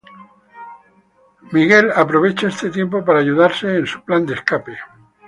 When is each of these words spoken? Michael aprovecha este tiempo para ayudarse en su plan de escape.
Michael 1.51 1.91
aprovecha 1.95 2.47
este 2.47 2.71
tiempo 2.71 3.05
para 3.05 3.19
ayudarse 3.19 3.77
en 3.77 3.85
su 3.85 4.01
plan 4.03 4.25
de 4.25 4.33
escape. 4.33 4.75